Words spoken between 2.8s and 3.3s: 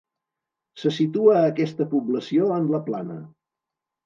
Plana.